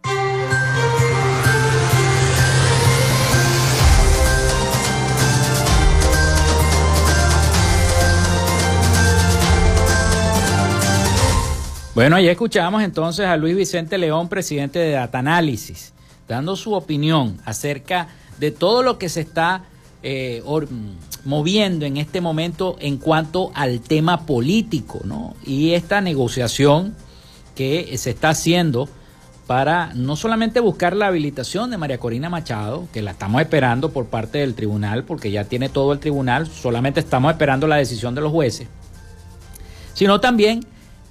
[11.95, 15.93] Bueno, ahí escuchamos entonces a Luis Vicente León, presidente de Data Análisis,
[16.27, 19.63] dando su opinión acerca de todo lo que se está
[20.03, 20.43] eh,
[21.23, 25.37] moviendo en este momento en cuanto al tema político, ¿no?
[25.45, 26.93] Y esta negociación
[27.55, 28.89] que se está haciendo
[29.47, 34.07] para no solamente buscar la habilitación de María Corina Machado, que la estamos esperando por
[34.07, 38.19] parte del tribunal, porque ya tiene todo el tribunal, solamente estamos esperando la decisión de
[38.19, 38.67] los jueces,
[39.93, 40.59] sino también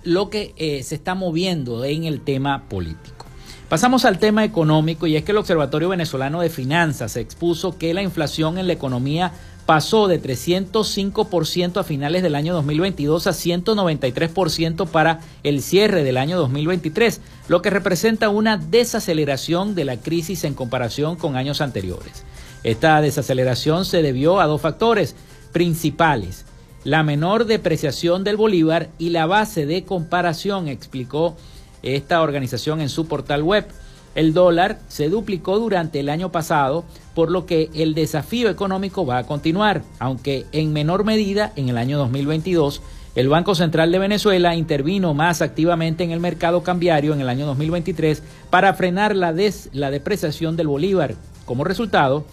[0.04, 3.26] lo que eh, se está moviendo en el tema político.
[3.68, 8.02] Pasamos al tema económico y es que el Observatorio Venezolano de Finanzas expuso que la
[8.02, 9.32] inflación en la economía
[9.66, 16.36] pasó de 305% a finales del año 2022 a 193% para el cierre del año
[16.36, 22.24] 2023, lo que representa una desaceleración de la crisis en comparación con años anteriores.
[22.62, 25.16] Esta desaceleración se debió a dos factores
[25.52, 26.44] principales
[26.84, 31.36] la menor depreciación del bolívar y la base de comparación, explicó
[31.82, 33.66] esta organización en su portal web.
[34.14, 39.18] El dólar se duplicó durante el año pasado, por lo que el desafío económico va
[39.18, 42.80] a continuar, aunque en menor medida en el año 2022.
[43.16, 47.46] El Banco Central de Venezuela intervino más activamente en el mercado cambiario en el año
[47.46, 49.34] 2023 para frenar la,
[49.72, 51.14] la depreciación del bolívar.
[51.44, 52.24] Como resultado,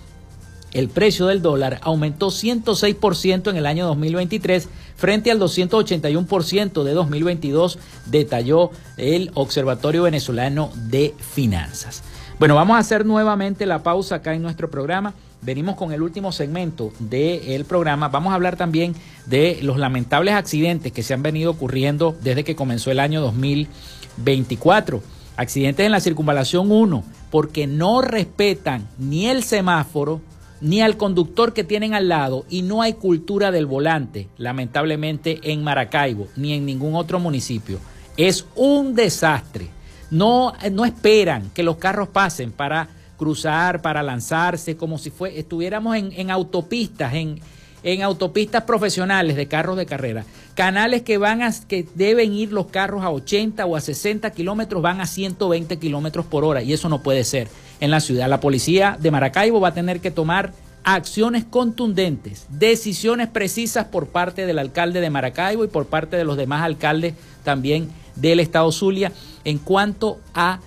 [0.74, 7.80] el precio del dólar aumentó 106% en el año 2023 frente al 281% de 2022,
[8.06, 12.04] detalló el Observatorio Venezolano de Finanzas.
[12.40, 15.14] Bueno, vamos a hacer nuevamente la pausa acá en nuestro programa.
[15.42, 18.08] Venimos con el último segmento del programa.
[18.08, 18.96] Vamos a hablar también
[19.26, 25.04] de los lamentables accidentes que se han venido ocurriendo desde que comenzó el año 2024.
[25.38, 30.22] Accidentes en la circunvalación 1, porque no respetan ni el semáforo,
[30.62, 35.64] ni al conductor que tienen al lado y no hay cultura del volante, lamentablemente en
[35.64, 37.80] Maracaibo ni en ningún otro municipio.
[38.16, 39.70] Es un desastre.
[40.12, 45.96] No, no esperan que los carros pasen para cruzar, para lanzarse, como si fue, estuviéramos
[45.96, 47.40] en, autopistas, en,
[47.84, 50.26] en autopistas profesionales de carros de carrera.
[50.54, 54.82] Canales que van a, que deben ir los carros a 80 o a 60 kilómetros,
[54.82, 57.48] van a 120 kilómetros por hora, y eso no puede ser
[57.82, 58.30] en la ciudad.
[58.30, 60.54] La policía de Maracaibo va a tener que tomar
[60.84, 66.38] acciones contundentes, decisiones precisas por parte del alcalde de Maracaibo y por parte de los
[66.38, 67.14] demás alcaldes
[67.44, 69.12] también del estado Zulia
[69.44, 70.60] en cuanto a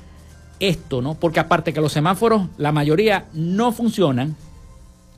[0.61, 1.15] esto, ¿no?
[1.15, 4.37] Porque aparte que los semáforos, la mayoría no funcionan,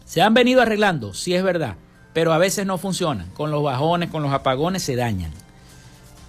[0.07, 1.77] se han venido arreglando, sí es verdad,
[2.13, 3.29] pero a veces no funcionan.
[3.31, 5.33] Con los bajones, con los apagones se dañan.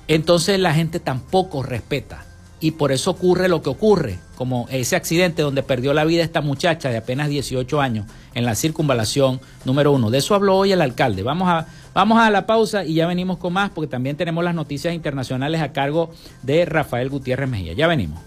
[0.09, 2.26] Entonces la gente tampoco respeta
[2.59, 6.41] y por eso ocurre lo que ocurre, como ese accidente donde perdió la vida esta
[6.41, 10.09] muchacha de apenas 18 años en la circunvalación número uno.
[10.09, 11.23] De eso habló hoy el alcalde.
[11.23, 14.55] Vamos a, vamos a la pausa y ya venimos con más porque también tenemos las
[14.55, 17.73] noticias internacionales a cargo de Rafael Gutiérrez Mejía.
[17.73, 18.19] Ya venimos.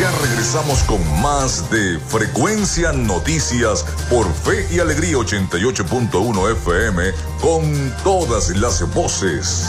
[0.00, 7.02] Ya regresamos con más de Frecuencia Noticias por Fe y Alegría 88.1 FM
[7.42, 9.68] con todas las voces.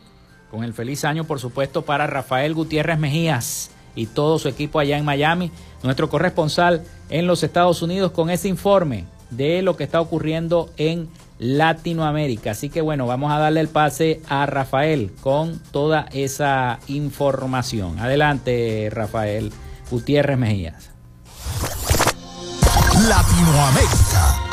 [0.50, 4.98] con el feliz año, por supuesto, para Rafael Gutiérrez Mejías y todo su equipo allá
[4.98, 5.50] en Miami,
[5.82, 11.08] nuestro corresponsal en los Estados Unidos con ese informe de lo que está ocurriendo en
[11.38, 12.52] Latinoamérica.
[12.52, 17.98] Así que bueno, vamos a darle el pase a Rafael con toda esa información.
[17.98, 19.52] Adelante, Rafael
[19.90, 20.90] Gutiérrez Mejías.
[23.08, 24.43] Latinoamérica.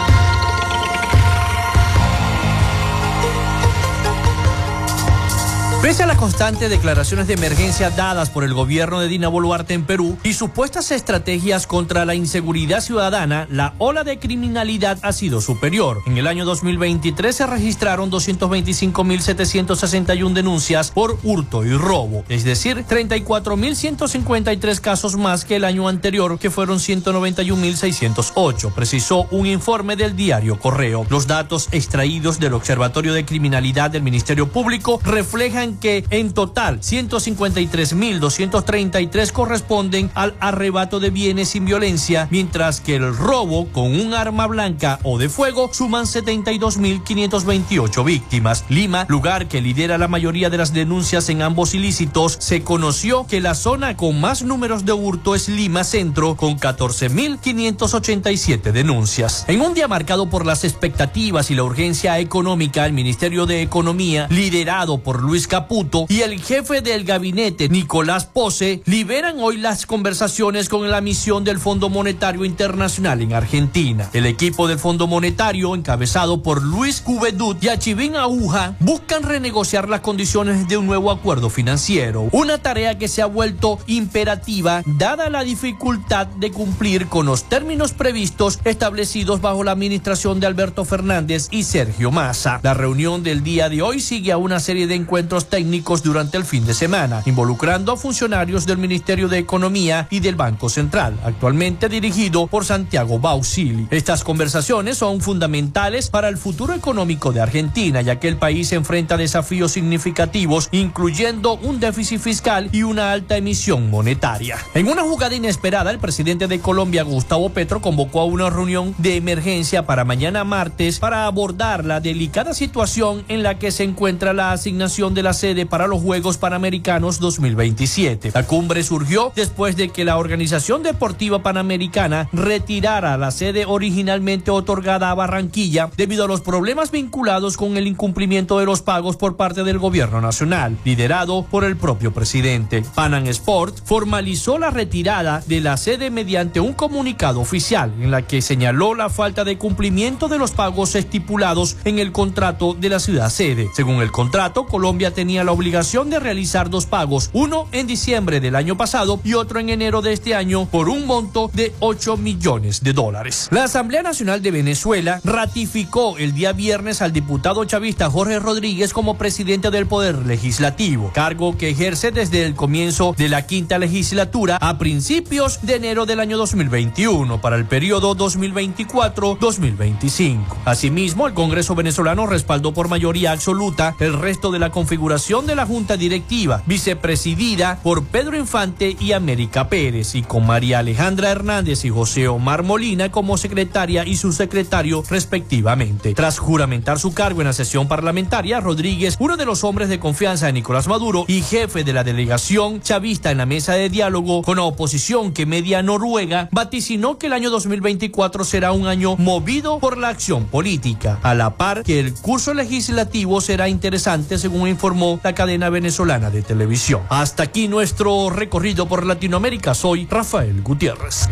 [5.82, 9.84] Pese a las constantes declaraciones de emergencia dadas por el gobierno de Dina Boluarte en
[9.84, 16.04] Perú y supuestas estrategias contra la inseguridad ciudadana, la ola de criminalidad ha sido superior.
[16.06, 24.80] En el año 2023 se registraron 225.761 denuncias por hurto y robo, es decir, 34.153
[24.82, 31.08] casos más que el año anterior, que fueron 191.608, precisó un informe del diario Correo.
[31.10, 39.32] Los datos extraídos del Observatorio de Criminalidad del Ministerio Público reflejan que en total 153.233
[39.32, 45.00] corresponden al arrebato de bienes sin violencia, mientras que el robo con un arma blanca
[45.04, 48.66] o de fuego suman 72.528 víctimas.
[48.70, 53.42] Lima, lugar que lidera la mayoría de las denuncias en ambos ilícitos, se conoció que
[53.42, 59.46] la zona con más números de hurto es Lima Centro, con 14.587 denuncias.
[59.48, 64.28] En un día marcado por las expectativas y la urgencia económica, el Ministerio de Economía,
[64.30, 65.61] liderado por Luis Cap
[66.09, 71.59] y el jefe del gabinete, Nicolás Pose, liberan hoy las conversaciones con la misión del
[71.59, 74.09] Fondo Monetario Internacional en Argentina.
[74.14, 80.01] El equipo del Fondo Monetario, encabezado por Luis Cuvedut y Achivín Aguja, buscan renegociar las
[80.01, 82.28] condiciones de un nuevo acuerdo financiero.
[82.32, 87.91] Una tarea que se ha vuelto imperativa dada la dificultad de cumplir con los términos
[87.93, 92.59] previstos establecidos bajo la administración de Alberto Fernández y Sergio Massa.
[92.64, 96.45] La reunión del día de hoy sigue a una serie de encuentros técnicos durante el
[96.45, 101.89] fin de semana, involucrando a funcionarios del Ministerio de Economía y del Banco Central, actualmente
[101.89, 103.88] dirigido por Santiago Bausili.
[103.91, 109.18] Estas conversaciones son fundamentales para el futuro económico de Argentina, ya que el país enfrenta
[109.18, 114.58] desafíos significativos, incluyendo un déficit fiscal y una alta emisión monetaria.
[114.74, 119.18] En una jugada inesperada, el presidente de Colombia, Gustavo Petro, convocó a una reunión de
[119.18, 124.54] emergencia para mañana martes para abordar la delicada situación en la que se encuentra la
[124.54, 128.30] asignación de las sede para los Juegos Panamericanos 2027.
[128.36, 135.10] La cumbre surgió después de que la Organización Deportiva Panamericana retirara la sede originalmente otorgada
[135.10, 139.64] a Barranquilla debido a los problemas vinculados con el incumplimiento de los pagos por parte
[139.64, 142.84] del gobierno nacional, liderado por el propio presidente.
[142.94, 148.44] Panam Sport formalizó la retirada de la sede mediante un comunicado oficial en la que
[148.44, 153.32] señaló la falta de cumplimiento de los pagos estipulados en el contrato de la ciudad
[153.32, 153.70] sede.
[153.74, 158.56] Según el contrato, Colombia tenía la obligación de realizar dos pagos, uno en diciembre del
[158.56, 162.82] año pasado y otro en enero de este año por un monto de 8 millones
[162.82, 163.48] de dólares.
[163.52, 169.20] La Asamblea Nacional de Venezuela ratificó el día viernes al diputado chavista Jorge Rodríguez como
[169.20, 174.80] presidente del Poder Legislativo, cargo que ejerce desde el comienzo de la quinta legislatura a
[174.80, 180.40] principios de enero del año 2021 para el periodo 2024-2025.
[180.66, 185.66] Asimismo, el Congreso venezolano respaldó por mayoría absoluta el resto de la configuración de la
[185.66, 191.89] Junta Directiva, vicepresidida por Pedro Infante y América Pérez, y con María Alejandra Hernández y
[191.89, 196.14] José Omar Molina como secretaria y subsecretario respectivamente.
[196.14, 200.45] Tras juramentar su cargo en la sesión parlamentaria, Rodríguez, uno de los hombres de confianza
[200.45, 204.55] de Nicolás Maduro y jefe de la delegación chavista en la mesa de diálogo con
[204.57, 209.97] la oposición que media Noruega, vaticinó que el año 2024 será un año movido por
[209.97, 215.34] la acción política, a la par que el curso legislativo será interesante según informó la
[215.34, 217.02] cadena venezolana de televisión.
[217.10, 219.74] Hasta aquí nuestro recorrido por Latinoamérica.
[219.74, 221.28] Soy Rafael Gutiérrez.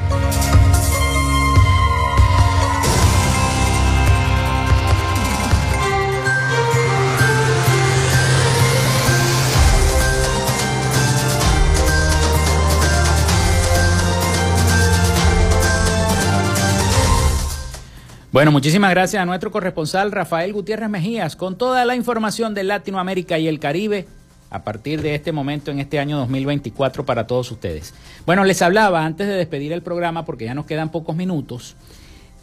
[18.32, 23.40] Bueno, muchísimas gracias a nuestro corresponsal Rafael Gutiérrez Mejías con toda la información de Latinoamérica
[23.40, 24.06] y el Caribe
[24.52, 27.96] a partir de este momento en este año 2024 para todos ustedes.
[28.28, 31.76] Bueno, les hablaba antes de despedir el programa, porque ya nos quedan pocos minutos,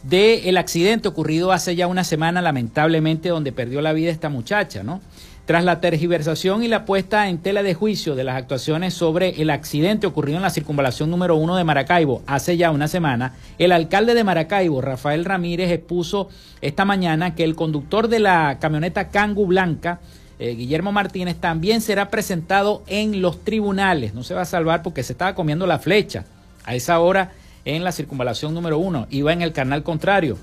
[0.03, 4.83] del el accidente ocurrido hace ya una semana, lamentablemente, donde perdió la vida esta muchacha,
[4.83, 4.99] ¿no?
[5.47, 9.49] Tras la tergiversación y la puesta en tela de juicio de las actuaciones sobre el
[9.49, 14.13] accidente ocurrido en la circunvalación número uno de Maracaibo hace ya una semana, el alcalde
[14.13, 16.27] de Maracaibo, Rafael Ramírez, expuso
[16.59, 20.01] esta mañana que el conductor de la camioneta Kangu Blanca,
[20.37, 24.13] eh, Guillermo Martínez, también será presentado en los tribunales.
[24.13, 26.25] No se va a salvar porque se estaba comiendo la flecha
[26.65, 27.31] a esa hora
[27.63, 29.07] en la circunvalación número uno.
[29.11, 30.37] Iba en el canal contrario.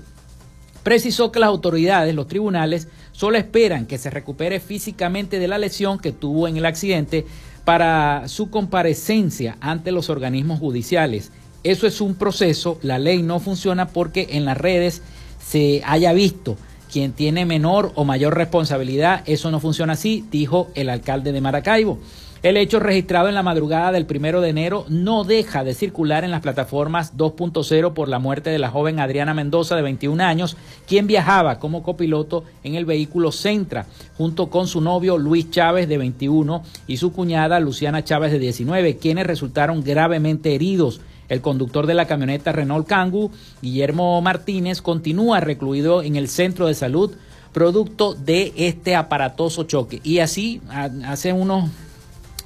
[0.85, 5.97] Precisó que las autoridades, los tribunales, solo esperan que se recupere físicamente de la lesión
[5.97, 7.25] que tuvo en el accidente
[7.63, 11.31] para su comparecencia ante los organismos judiciales.
[11.63, 15.01] Eso es un proceso, la ley no funciona porque en las redes
[15.43, 16.55] se haya visto
[16.93, 19.23] quien tiene menor o mayor responsabilidad.
[19.25, 21.97] Eso no funciona así, dijo el alcalde de Maracaibo.
[22.45, 26.29] El hecho registrado en la madrugada del primero de enero no deja de circular en
[26.29, 30.55] las plataformas 2.0 por la muerte de la joven Adriana Mendoza de 21 años,
[30.87, 35.97] quien viajaba como copiloto en el vehículo Centra, junto con su novio Luis Chávez de
[35.97, 41.01] 21 y su cuñada Luciana Chávez de 19, quienes resultaron gravemente heridos.
[41.29, 43.31] El conductor de la camioneta Renault Kangoo,
[43.63, 47.11] Guillermo Martínez, continúa recluido en el centro de salud
[47.53, 49.99] producto de este aparatoso choque.
[50.03, 50.61] Y así,
[51.05, 51.71] hace unos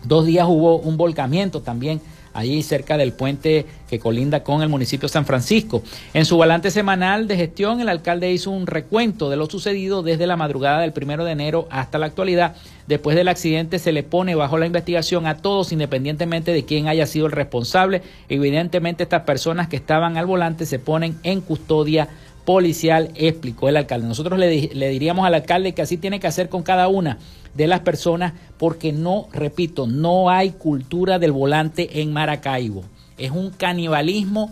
[0.03, 2.01] dos días hubo un volcamiento también
[2.33, 5.81] allí cerca del puente que colinda con el municipio de San Francisco.
[6.13, 10.27] En su balance semanal de gestión, el alcalde hizo un recuento de lo sucedido desde
[10.27, 12.55] la madrugada del primero de enero hasta la actualidad.
[12.87, 17.05] Después del accidente se le pone bajo la investigación a todos, independientemente de quién haya
[17.05, 18.01] sido el responsable.
[18.29, 22.09] Evidentemente estas personas que estaban al volante se ponen en custodia
[22.49, 24.07] policial, explicó el alcalde.
[24.07, 27.19] Nosotros le, le diríamos al alcalde que así tiene que hacer con cada una
[27.53, 32.85] de las personas porque no, repito, no hay cultura del volante en Maracaibo.
[33.19, 34.51] Es un canibalismo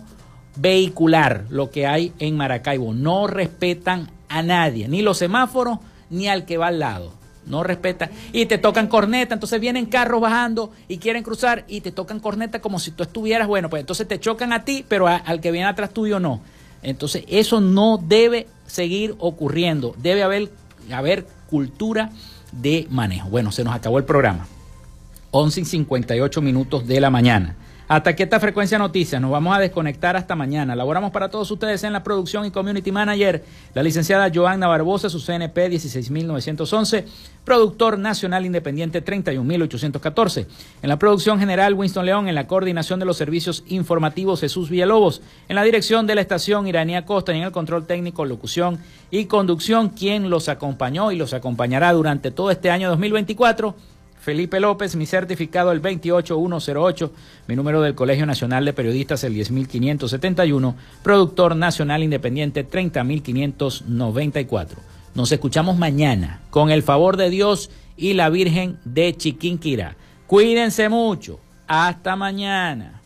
[0.54, 2.94] vehicular lo que hay en Maracaibo.
[2.94, 7.14] No respetan a nadie, ni los semáforos, ni al que va al lado.
[7.46, 8.10] No respetan.
[8.32, 12.60] Y te tocan corneta, entonces vienen carros bajando y quieren cruzar y te tocan corneta
[12.60, 15.66] como si tú estuvieras, bueno, pues entonces te chocan a ti, pero al que viene
[15.66, 16.40] atrás tuyo no.
[16.82, 19.94] Entonces eso no debe seguir ocurriendo.
[19.98, 20.50] Debe haber,
[20.92, 22.10] haber cultura
[22.52, 23.28] de manejo.
[23.28, 24.46] Bueno, se nos acabó el programa.
[25.30, 27.56] 11 y 58 minutos de la mañana.
[27.88, 29.18] Hasta aquí esta frecuencia noticias.
[29.18, 30.76] Nos vamos a desconectar hasta mañana.
[30.76, 35.20] Laboramos para todos ustedes en la producción y community manager, la licenciada Joanna Barbosa, su
[35.20, 37.06] CNP 16911,
[37.46, 40.46] productor nacional independiente 31814.
[40.82, 45.22] En la producción general, Winston León, en la coordinación de los servicios informativos, Jesús Villalobos,
[45.48, 48.80] en la dirección de la estación Iranía Costa y en el control técnico, locución
[49.10, 53.74] y conducción, quien los acompañó y los acompañará durante todo este año 2024
[54.20, 57.12] Felipe López, mi certificado el 28108,
[57.46, 64.80] mi número del Colegio Nacional de Periodistas el 10571, productor nacional independiente 30594.
[65.14, 69.96] Nos escuchamos mañana con el favor de Dios y la Virgen de Chiquinquirá.
[70.26, 71.40] Cuídense mucho.
[71.66, 72.98] Hasta mañana.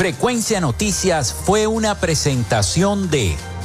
[0.00, 3.36] Frecuencia Noticias fue una presentación de